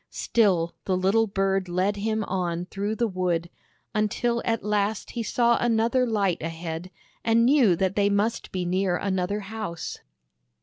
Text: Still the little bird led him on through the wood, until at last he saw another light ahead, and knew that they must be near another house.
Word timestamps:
Still 0.09 0.73
the 0.85 0.97
little 0.97 1.27
bird 1.27 1.69
led 1.69 1.97
him 1.97 2.23
on 2.23 2.65
through 2.65 2.95
the 2.95 3.07
wood, 3.07 3.51
until 3.93 4.41
at 4.45 4.63
last 4.63 5.11
he 5.11 5.21
saw 5.21 5.59
another 5.59 6.07
light 6.07 6.41
ahead, 6.41 6.89
and 7.23 7.45
knew 7.45 7.75
that 7.75 7.95
they 7.95 8.09
must 8.09 8.51
be 8.51 8.65
near 8.65 8.97
another 8.97 9.41
house. 9.41 9.99